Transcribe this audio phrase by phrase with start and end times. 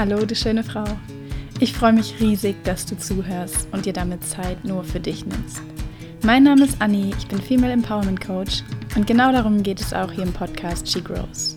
[0.00, 0.84] Hallo, du schöne Frau.
[1.58, 5.60] Ich freue mich riesig, dass du zuhörst und dir damit Zeit nur für dich nimmst.
[6.24, 8.62] Mein Name ist Anni, ich bin Female Empowerment Coach
[8.96, 11.54] und genau darum geht es auch hier im Podcast She Grows.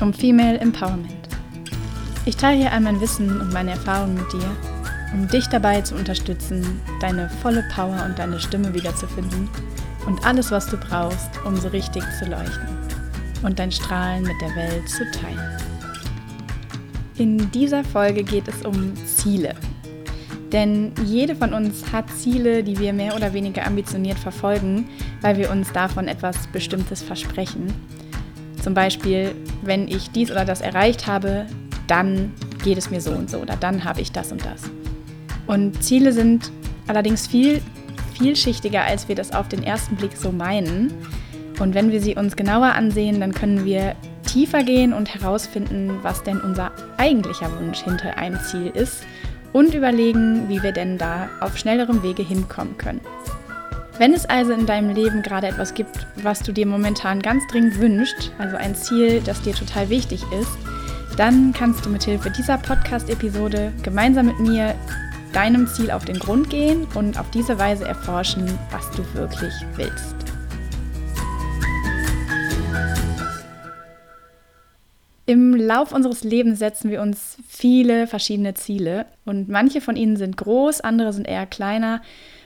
[0.00, 1.28] Um Female Empowerment.
[2.24, 4.56] Ich teile hier all mein Wissen und meine Erfahrungen mit dir,
[5.12, 9.50] um dich dabei zu unterstützen, deine volle Power und deine Stimme wiederzufinden
[10.06, 12.78] und alles, was du brauchst, um so richtig zu leuchten
[13.42, 15.71] und dein Strahlen mit der Welt zu teilen.
[17.18, 19.54] In dieser Folge geht es um Ziele.
[20.50, 24.88] Denn jede von uns hat Ziele, die wir mehr oder weniger ambitioniert verfolgen,
[25.20, 27.72] weil wir uns davon etwas Bestimmtes versprechen.
[28.62, 31.46] Zum Beispiel, wenn ich dies oder das erreicht habe,
[31.86, 34.70] dann geht es mir so und so oder dann habe ich das und das.
[35.46, 36.50] Und Ziele sind
[36.86, 37.60] allerdings viel
[38.14, 40.92] vielschichtiger, als wir das auf den ersten Blick so meinen.
[41.58, 43.96] Und wenn wir sie uns genauer ansehen, dann können wir
[44.32, 49.04] tiefer gehen und herausfinden, was denn unser eigentlicher Wunsch hinter einem Ziel ist
[49.52, 53.00] und überlegen, wie wir denn da auf schnellerem Wege hinkommen können.
[53.98, 57.78] Wenn es also in deinem Leben gerade etwas gibt, was du dir momentan ganz dringend
[57.78, 60.50] wünschst, also ein Ziel, das dir total wichtig ist,
[61.18, 64.74] dann kannst du mithilfe dieser Podcast-Episode gemeinsam mit mir
[65.34, 70.31] deinem Ziel auf den Grund gehen und auf diese Weise erforschen, was du wirklich willst.
[75.24, 80.36] Im Lauf unseres Lebens setzen wir uns viele verschiedene Ziele und manche von ihnen sind
[80.36, 82.02] groß, andere sind eher kleiner,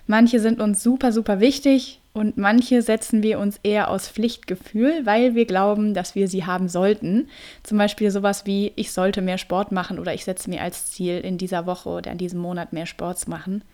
[0.06, 5.34] manche sind uns super, super wichtig und manche setzen wir uns eher aus Pflichtgefühl, weil
[5.34, 7.28] wir glauben, dass wir sie haben sollten.
[7.62, 11.20] Zum Beispiel sowas wie, ich sollte mehr Sport machen oder ich setze mir als Ziel,
[11.20, 13.64] in dieser Woche oder in diesem Monat mehr Sport zu machen.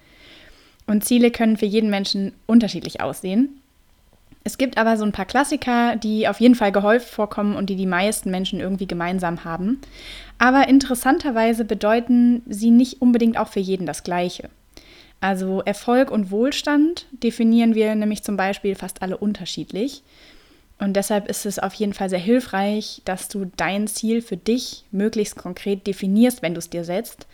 [0.87, 3.62] Und Ziele können für jeden Menschen unterschiedlich aussehen.
[4.45, 7.77] Es gibt aber so ein paar Klassiker, die auf jeden Fall gehäuft vorkommen und die
[7.77, 9.81] die meisten Menschen irgendwie gemeinsam haben.
[10.39, 14.51] Aber interessanterweise bedeuten sie nicht unbedingt auch für jeden das Gleiche.
[15.21, 20.03] Also Erfolg und Wohlstand definieren wir nämlich zum Beispiel fast alle unterschiedlich.
[20.81, 24.85] Und deshalb ist es auf jeden Fall sehr hilfreich, dass du dein Ziel für dich
[24.91, 27.29] möglichst konkret definierst, wenn du es dir setzt,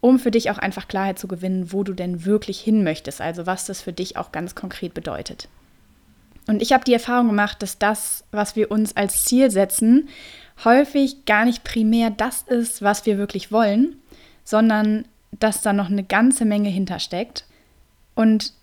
[0.00, 3.46] um für dich auch einfach Klarheit zu gewinnen, wo du denn wirklich hin möchtest, also
[3.46, 5.48] was das für dich auch ganz konkret bedeutet.
[6.48, 10.08] Und ich habe die Erfahrung gemacht, dass das, was wir uns als Ziel setzen,
[10.64, 13.96] häufig gar nicht primär das ist, was wir wirklich wollen,
[14.44, 17.44] sondern dass da noch eine ganze Menge hintersteckt.
[18.14, 18.54] Und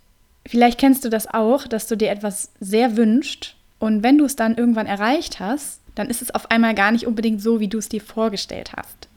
[0.47, 4.35] vielleicht kennst du das auch, dass du dir etwas sehr wünschst und wenn du es
[4.35, 7.77] dann irgendwann erreicht hast, dann ist es auf einmal gar nicht unbedingt so, wie du
[7.77, 9.07] es dir vorgestellt hast.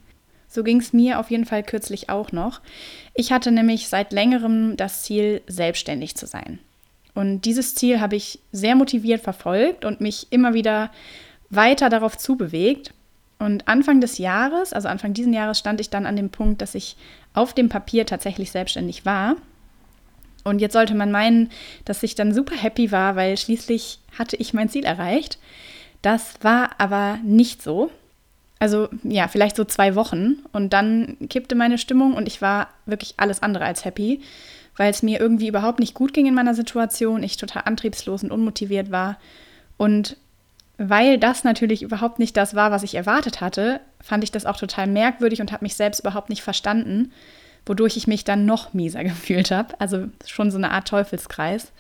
[0.47, 2.61] So ging es mir auf jeden Fall kürzlich auch noch.
[3.15, 6.59] Ich hatte nämlich seit längerem das Ziel, selbstständig zu sein.
[7.19, 10.93] Und dieses Ziel habe ich sehr motiviert verfolgt und mich immer wieder
[11.51, 12.95] weiter darauf zubewegt.
[13.41, 16.77] Und Anfang des Jahres, also Anfang diesen Jahres, stand ich dann an dem Punkt, dass
[16.77, 16.97] ich
[17.34, 19.34] auf dem Papier tatsächlich selbstständig war.
[20.45, 21.51] Und jetzt sollte man meinen,
[21.84, 25.41] dass ich dann super happy war, weil schließlich hatte ich mein Ziel erreicht.
[26.03, 27.91] Das war aber nicht so.
[28.61, 30.37] Also ja, vielleicht so zwei Wochen.
[30.53, 34.21] Und dann kippte meine Stimmung und ich war wirklich alles andere als happy
[34.78, 38.31] weil es mir irgendwie überhaupt nicht gut ging in meiner Situation, ich total antriebslos und
[38.31, 39.19] unmotiviert war.
[39.77, 40.16] Und
[40.78, 44.56] weil das natürlich überhaupt nicht das war, was ich erwartet hatte, fand ich das auch
[44.56, 47.12] total merkwürdig und habe mich selbst überhaupt nicht verstanden,
[47.66, 49.75] wodurch ich mich dann noch mieser gefühlt habe.
[49.81, 51.72] Also schon so eine Art Teufelskreis.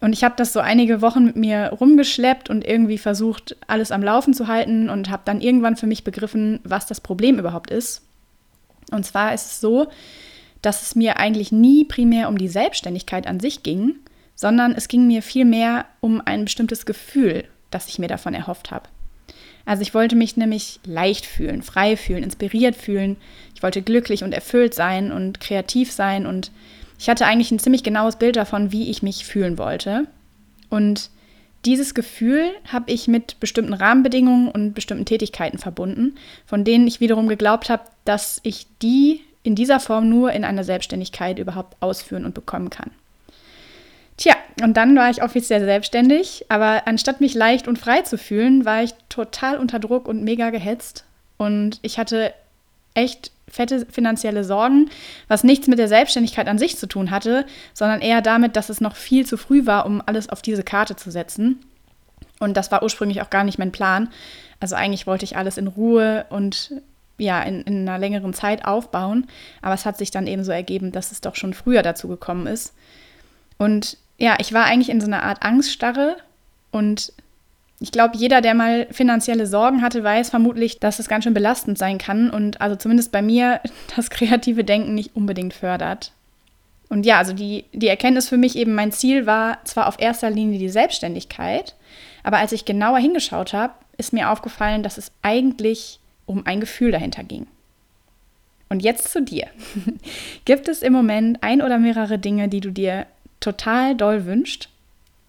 [0.00, 4.02] Und ich habe das so einige Wochen mit mir rumgeschleppt und irgendwie versucht, alles am
[4.02, 8.02] Laufen zu halten und habe dann irgendwann für mich begriffen, was das Problem überhaupt ist.
[8.90, 9.88] Und zwar ist es so,
[10.64, 13.96] dass es mir eigentlich nie primär um die Selbstständigkeit an sich ging,
[14.34, 18.88] sondern es ging mir vielmehr um ein bestimmtes Gefühl, das ich mir davon erhofft habe.
[19.66, 23.16] Also ich wollte mich nämlich leicht fühlen, frei fühlen, inspiriert fühlen.
[23.54, 26.50] Ich wollte glücklich und erfüllt sein und kreativ sein und
[26.98, 30.06] ich hatte eigentlich ein ziemlich genaues Bild davon, wie ich mich fühlen wollte.
[30.70, 31.10] Und
[31.64, 36.14] dieses Gefühl habe ich mit bestimmten Rahmenbedingungen und bestimmten Tätigkeiten verbunden,
[36.46, 40.64] von denen ich wiederum geglaubt habe, dass ich die in dieser Form nur in einer
[40.64, 42.90] Selbstständigkeit überhaupt ausführen und bekommen kann.
[44.16, 48.64] Tja, und dann war ich offiziell selbstständig, aber anstatt mich leicht und frei zu fühlen,
[48.64, 51.04] war ich total unter Druck und mega gehetzt.
[51.36, 52.32] Und ich hatte
[52.94, 54.88] echt fette finanzielle Sorgen,
[55.28, 57.44] was nichts mit der Selbstständigkeit an sich zu tun hatte,
[57.74, 60.96] sondern eher damit, dass es noch viel zu früh war, um alles auf diese Karte
[60.96, 61.60] zu setzen.
[62.40, 64.08] Und das war ursprünglich auch gar nicht mein Plan.
[64.60, 66.72] Also eigentlich wollte ich alles in Ruhe und
[67.18, 69.26] ja, in, in einer längeren Zeit aufbauen.
[69.62, 72.46] Aber es hat sich dann eben so ergeben, dass es doch schon früher dazu gekommen
[72.46, 72.74] ist.
[73.58, 76.16] Und ja, ich war eigentlich in so einer Art Angststarre
[76.70, 77.12] und
[77.80, 81.76] Ich glaube, jeder, der mal finanzielle Sorgen hatte, weiß vermutlich, dass es ganz schön belastend
[81.76, 83.60] sein kann und also zumindest bei mir
[83.96, 86.12] das kreative Denken nicht unbedingt fördert.
[86.88, 90.30] Und ja, also die, die Erkenntnis für mich eben, mein Ziel war zwar auf erster
[90.30, 91.74] Linie die Selbstständigkeit,
[92.22, 96.92] aber als ich genauer hingeschaut habe, ist mir aufgefallen, dass es eigentlich um ein Gefühl
[96.92, 97.46] dahinter ging.
[98.68, 99.46] Und jetzt zu dir.
[100.44, 103.06] Gibt es im Moment ein oder mehrere Dinge, die du dir
[103.40, 104.68] total doll wünschst?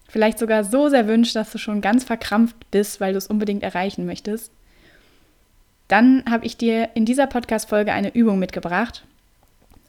[0.08, 3.62] Vielleicht sogar so sehr wünschst, dass du schon ganz verkrampft bist, weil du es unbedingt
[3.62, 4.50] erreichen möchtest?
[5.88, 9.04] Dann habe ich dir in dieser Podcast-Folge eine Übung mitgebracht,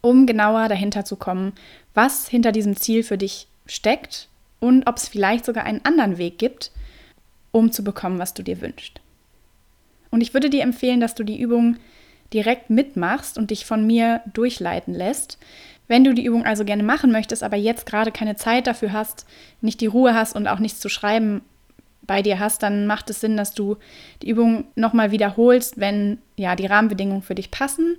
[0.02, 1.54] um genauer dahinter zu kommen,
[1.94, 4.30] was hinter diesem Ziel für dich steckt
[4.60, 6.72] und ob es vielleicht sogar einen anderen Weg gibt,
[7.52, 9.00] um zu bekommen, was du dir wünschst.
[10.12, 11.78] Und ich würde dir empfehlen, dass du die Übung
[12.34, 15.38] direkt mitmachst und dich von mir durchleiten lässt.
[15.88, 19.26] Wenn du die Übung also gerne machen möchtest, aber jetzt gerade keine Zeit dafür hast,
[19.62, 21.42] nicht die Ruhe hast und auch nichts zu schreiben
[22.02, 23.78] bei dir hast, dann macht es Sinn, dass du
[24.22, 27.98] die Übung nochmal wiederholst, wenn ja die Rahmenbedingungen für dich passen.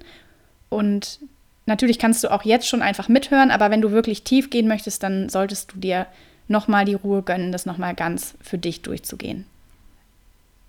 [0.69, 1.21] Und
[1.67, 5.03] natürlich kannst du auch jetzt schon einfach mithören, aber wenn du wirklich tief gehen möchtest,
[5.03, 6.07] dann solltest du dir
[6.47, 9.45] nochmal die Ruhe gönnen, das nochmal ganz für dich durchzugehen.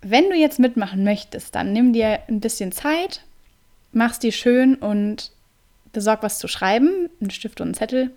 [0.02, 3.22] Wenn du jetzt mitmachen möchtest, dann nimm dir ein bisschen Zeit,
[3.92, 5.30] mach's dir schön und
[5.92, 8.10] besorg was zu schreiben, einen Stift und einen Zettel.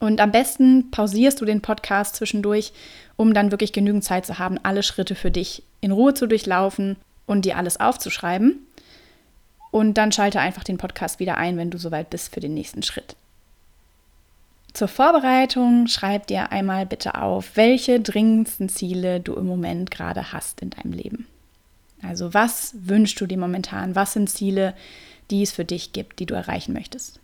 [0.00, 2.72] Und am besten pausierst du den Podcast zwischendurch,
[3.16, 6.96] um dann wirklich genügend Zeit zu haben, alle Schritte für dich in Ruhe zu durchlaufen
[7.26, 8.66] und dir alles aufzuschreiben.
[9.70, 12.82] Und dann schalte einfach den Podcast wieder ein, wenn du soweit bist für den nächsten
[12.82, 13.16] Schritt.
[14.76, 20.60] Zur Vorbereitung schreib dir einmal bitte auf, welche dringendsten Ziele du im Moment gerade hast
[20.60, 21.26] in deinem Leben.
[22.02, 23.94] Also was wünschst du dir momentan?
[23.94, 24.74] Was sind Ziele,
[25.30, 27.20] die es für dich gibt, die du erreichen möchtest?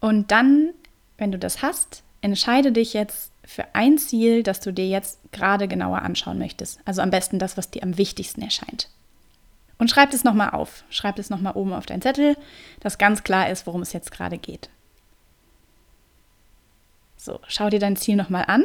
[0.00, 0.70] Und dann,
[1.18, 5.68] wenn du das hast, entscheide dich jetzt für ein Ziel, das du dir jetzt gerade
[5.68, 6.80] genauer anschauen möchtest.
[6.84, 8.88] Also am besten das, was dir am wichtigsten erscheint.
[9.78, 10.82] Und schreib es nochmal auf.
[10.90, 12.36] Schreib es nochmal oben auf deinen Zettel,
[12.80, 14.68] dass ganz klar ist, worum es jetzt gerade geht.
[17.28, 18.64] So, schau dir dein Ziel nochmal an.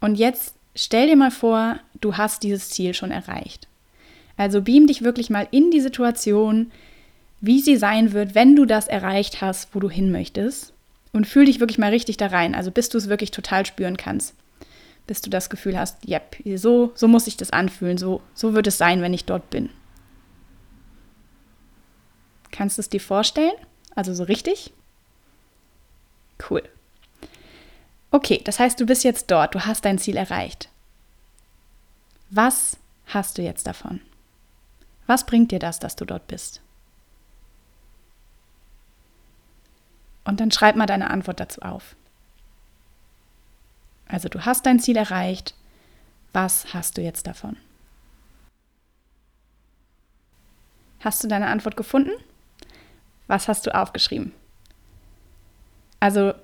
[0.00, 3.68] Und jetzt stell dir mal vor, du hast dieses Ziel schon erreicht.
[4.36, 6.72] Also beam dich wirklich mal in die Situation,
[7.40, 10.72] wie sie sein wird, wenn du das erreicht hast, wo du hin möchtest.
[11.12, 12.56] Und fühl dich wirklich mal richtig da rein.
[12.56, 14.34] Also bis du es wirklich total spüren kannst.
[15.06, 16.20] Bis du das Gefühl hast, ja,
[16.56, 19.70] so, so muss sich das anfühlen, so, so wird es sein, wenn ich dort bin.
[22.50, 23.54] Kannst du es dir vorstellen?
[23.94, 24.72] Also so richtig?
[26.50, 26.64] Cool.
[28.10, 30.68] Okay, das heißt, du bist jetzt dort, du hast dein Ziel erreicht.
[32.30, 32.76] Was
[33.06, 34.00] hast du jetzt davon?
[35.06, 36.60] Was bringt dir das, dass du dort bist?
[40.24, 41.96] Und dann schreib mal deine Antwort dazu auf.
[44.06, 45.54] Also du hast dein Ziel erreicht.
[46.32, 47.56] Was hast du jetzt davon?
[51.00, 52.12] Hast du deine Antwort gefunden?
[53.26, 54.32] Was hast du aufgeschrieben?
[56.00, 56.34] Also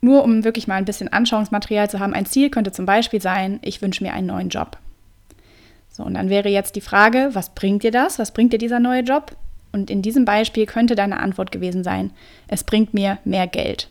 [0.00, 3.60] nur um wirklich mal ein bisschen Anschauungsmaterial zu haben, ein Ziel könnte zum Beispiel sein,
[3.62, 4.78] ich wünsche mir einen neuen Job.
[5.90, 8.18] So, und dann wäre jetzt die Frage, was bringt dir das?
[8.18, 9.36] Was bringt dir dieser neue Job?
[9.72, 12.12] Und in diesem Beispiel könnte deine Antwort gewesen sein,
[12.48, 13.88] es bringt mir mehr Geld.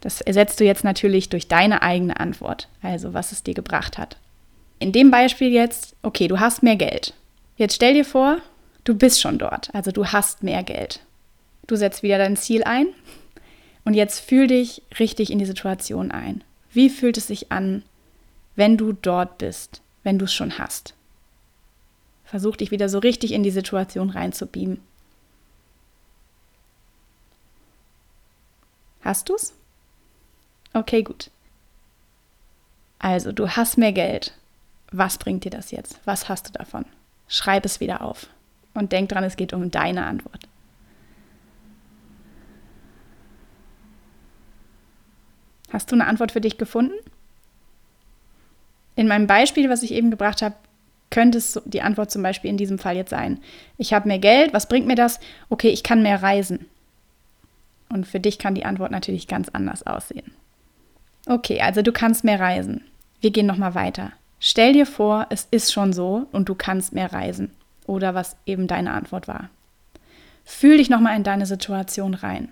[0.00, 4.18] Das ersetzt du jetzt natürlich durch deine eigene Antwort, also was es dir gebracht hat.
[4.78, 7.14] In dem Beispiel jetzt, okay, du hast mehr Geld.
[7.56, 8.38] Jetzt stell dir vor,
[8.84, 11.00] du bist schon dort, also du hast mehr Geld.
[11.66, 12.88] Du setzt wieder dein Ziel ein
[13.84, 16.42] und jetzt fühl dich richtig in die Situation ein.
[16.72, 17.82] Wie fühlt es sich an,
[18.56, 20.94] wenn du dort bist, wenn du es schon hast?
[22.24, 24.80] Versuch dich wieder so richtig in die Situation reinzubeamen.
[29.02, 29.52] Hast du's?
[30.72, 31.30] Okay, gut.
[32.98, 34.32] Also, du hast mehr Geld.
[34.90, 36.00] Was bringt dir das jetzt?
[36.06, 36.86] Was hast du davon?
[37.28, 38.28] Schreib es wieder auf.
[38.72, 40.43] Und denk dran, es geht um deine Antwort.
[45.74, 46.94] Hast du eine Antwort für dich gefunden?
[48.94, 50.54] In meinem Beispiel, was ich eben gebracht habe,
[51.10, 53.40] könnte es die Antwort zum Beispiel in diesem Fall jetzt sein.
[53.76, 55.18] Ich habe mehr Geld, was bringt mir das?
[55.48, 56.66] Okay, ich kann mehr reisen.
[57.88, 60.30] Und für dich kann die Antwort natürlich ganz anders aussehen.
[61.26, 62.84] Okay, also du kannst mehr reisen.
[63.20, 64.12] Wir gehen nochmal weiter.
[64.38, 67.50] Stell dir vor, es ist schon so und du kannst mehr reisen.
[67.86, 69.50] Oder was eben deine Antwort war.
[70.44, 72.50] Fühl dich nochmal in deine Situation rein.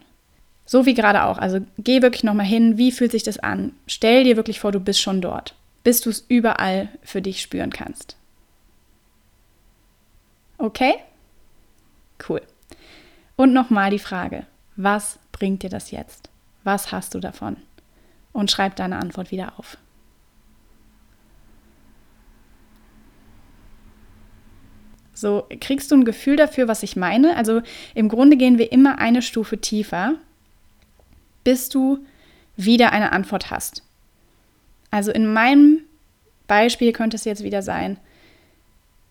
[0.73, 1.37] So wie gerade auch.
[1.37, 3.75] Also geh wirklich nochmal hin, wie fühlt sich das an?
[3.87, 7.69] Stell dir wirklich vor, du bist schon dort, bis du es überall für dich spüren
[7.69, 8.17] kannst.
[10.57, 10.95] Okay?
[12.27, 12.41] Cool.
[13.37, 16.31] Und nochmal die Frage, was bringt dir das jetzt?
[16.65, 17.59] Was hast du davon?
[18.33, 19.77] Und schreib deine Antwort wieder auf.
[25.13, 27.37] So kriegst du ein Gefühl dafür, was ich meine.
[27.37, 27.61] Also
[27.95, 30.15] im Grunde gehen wir immer eine Stufe tiefer
[31.45, 31.99] bis du
[32.57, 33.83] wieder eine Antwort hast.
[34.91, 35.81] Also in meinem
[36.47, 37.99] Beispiel könnte es jetzt wieder sein,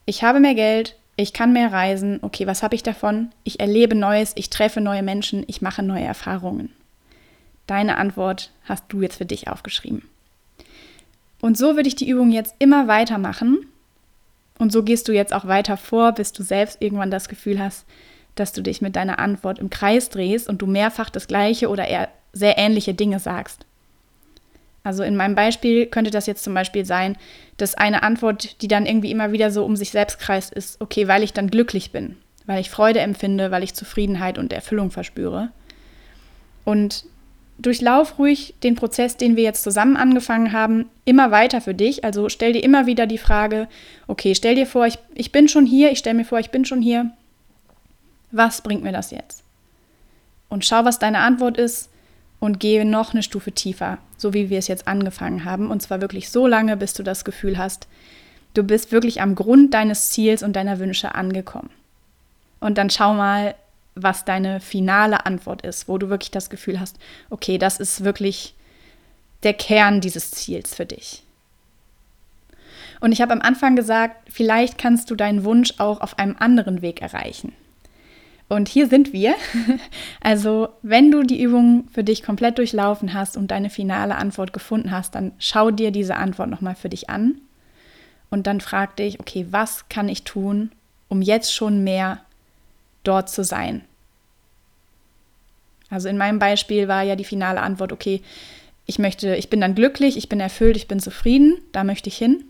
[0.06, 3.32] ich habe mehr Geld, ich kann mehr reisen, okay, was habe ich davon?
[3.44, 6.70] Ich erlebe Neues, ich treffe neue Menschen, ich mache neue Erfahrungen.
[7.68, 10.04] Deine Antwort hast du jetzt für dich aufgeschrieben.
[11.40, 13.66] Und so würde ich die Übung jetzt immer weitermachen.
[14.58, 17.86] Und so gehst du jetzt auch weiter vor, bis du selbst irgendwann das Gefühl hast,
[18.36, 21.88] dass du dich mit deiner Antwort im Kreis drehst und du mehrfach das gleiche oder
[21.88, 23.66] eher sehr ähnliche Dinge sagst.
[24.84, 27.18] Also in meinem Beispiel könnte das jetzt zum Beispiel sein,
[27.58, 31.08] dass eine Antwort, die dann irgendwie immer wieder so um sich selbst kreist, ist, okay,
[31.08, 35.50] weil ich dann glücklich bin, weil ich Freude empfinde, weil ich Zufriedenheit und Erfüllung verspüre.
[36.66, 37.06] Und
[37.60, 42.04] durchlauf ruhig den Prozess, den wir jetzt zusammen angefangen haben, immer weiter für dich.
[42.04, 43.68] Also stell dir immer wieder die Frage,
[44.08, 46.66] okay, stell dir vor, ich, ich bin schon hier, ich stelle mir vor, ich bin
[46.66, 47.12] schon hier.
[48.32, 49.44] Was bringt mir das jetzt?
[50.50, 51.92] Und schau, was deine Antwort ist
[52.41, 55.69] und gehe noch eine Stufe tiefer, so wie wir es jetzt angefangen haben.
[55.69, 57.88] Und zwar wirklich so lange, bis du das Gefühl hast,
[58.55, 61.69] du bist wirklich am Grund deines Ziels und deiner Wünsche angekommen.
[62.60, 63.53] Und dann schau mal,
[63.93, 66.98] was deine finale Antwort ist, wo du wirklich das Gefühl hast,
[67.29, 68.55] okay, das ist wirklich
[69.43, 71.24] der Kern dieses Ziels für dich.
[73.01, 76.81] Und ich habe am Anfang gesagt, vielleicht kannst du deinen Wunsch auch auf einem anderen
[76.81, 77.53] Weg erreichen.
[78.51, 79.36] Und hier sind wir.
[80.20, 84.91] Also, wenn du die Übung für dich komplett durchlaufen hast und deine finale Antwort gefunden
[84.91, 87.39] hast, dann schau dir diese Antwort nochmal für dich an.
[88.29, 90.72] Und dann frag dich, okay, was kann ich tun,
[91.08, 92.20] um jetzt schon mehr
[93.03, 93.86] dort zu sein?
[95.89, 98.22] Also in meinem Beispiel war ja die finale Antwort, okay,
[98.86, 102.17] ich möchte, ich bin dann glücklich, ich bin erfüllt, ich bin zufrieden, da möchte ich
[102.17, 102.43] hin.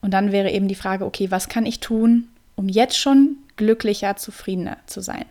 [0.00, 4.16] Und dann wäre eben die Frage, okay, was kann ich tun, um jetzt schon glücklicher,
[4.16, 5.24] zufriedener zu sein.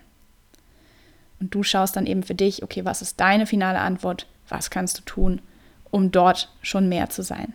[1.39, 4.27] Und du schaust dann eben für dich, okay, was ist deine finale Antwort?
[4.47, 5.41] Was kannst du tun,
[5.91, 7.53] um dort schon mehr zu sein?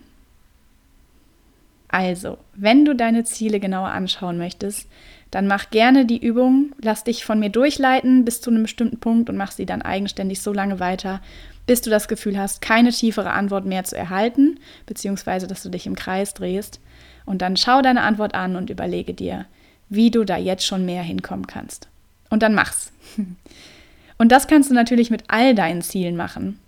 [1.87, 4.87] Also, wenn du deine Ziele genauer anschauen möchtest,
[5.31, 9.29] dann mach gerne die Übung, lass dich von mir durchleiten bis zu einem bestimmten Punkt
[9.29, 11.21] und mach sie dann eigenständig so lange weiter,
[11.65, 15.85] bis du das Gefühl hast, keine tiefere Antwort mehr zu erhalten, beziehungsweise dass du dich
[15.85, 16.79] im Kreis drehst.
[17.25, 19.45] Und dann schau deine Antwort an und überlege dir,
[19.89, 21.87] wie du da jetzt schon mehr hinkommen kannst.
[22.29, 22.91] Und dann mach's.
[24.17, 26.59] Und das kannst du natürlich mit all deinen Zielen machen.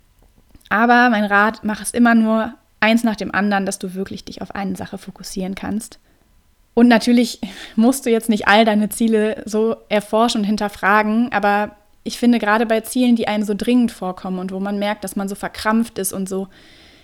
[0.68, 4.40] Aber mein Rat, mach es immer nur eins nach dem anderen, dass du wirklich dich
[4.40, 5.98] auf eine Sache fokussieren kannst.
[6.74, 7.40] Und natürlich
[7.76, 12.66] musst du jetzt nicht all deine Ziele so erforschen und hinterfragen, aber ich finde gerade
[12.66, 15.98] bei Zielen, die einem so dringend vorkommen und wo man merkt, dass man so verkrampft
[15.98, 16.48] ist und so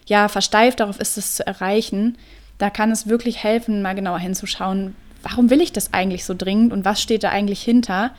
[0.06, 2.16] ja versteift darauf ist, es zu erreichen,
[2.56, 6.72] da kann es wirklich helfen, mal genauer hinzuschauen, warum will ich das eigentlich so dringend
[6.72, 8.12] und was steht da eigentlich hinter?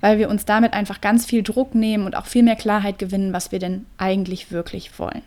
[0.00, 3.32] Weil wir uns damit einfach ganz viel Druck nehmen und auch viel mehr Klarheit gewinnen,
[3.32, 5.22] was wir denn eigentlich wirklich wollen.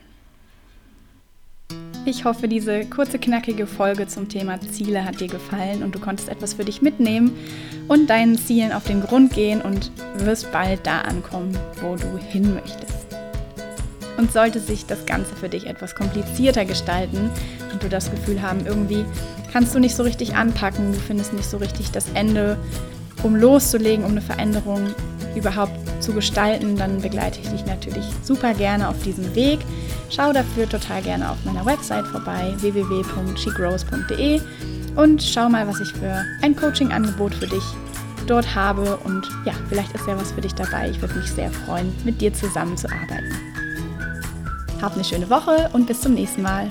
[2.05, 6.29] Ich hoffe, diese kurze, knackige Folge zum Thema Ziele hat dir gefallen und du konntest
[6.29, 7.35] etwas für dich mitnehmen
[7.89, 12.53] und deinen Zielen auf den Grund gehen und wirst bald da ankommen, wo du hin
[12.53, 13.07] möchtest.
[14.17, 17.29] Und sollte sich das Ganze für dich etwas komplizierter gestalten
[17.73, 19.03] und du das Gefühl haben, irgendwie
[19.57, 22.59] kannst du nicht so richtig anpacken, du findest nicht so richtig das Ende,
[23.23, 24.93] um loszulegen, um eine Veränderung
[25.35, 29.57] überhaupt zu gestalten, dann begleite ich dich natürlich super gerne auf diesem Weg.
[30.11, 34.41] Schau dafür total gerne auf meiner Website vorbei, www.shegrows.de
[34.95, 37.63] und schau mal, was ich für ein Coaching-Angebot für dich
[38.27, 38.97] dort habe.
[38.97, 40.91] Und ja, vielleicht ist ja was für dich dabei.
[40.91, 43.33] Ich würde mich sehr freuen, mit dir zusammenzuarbeiten.
[44.83, 46.69] Hab eine schöne Woche und bis zum nächsten Mal.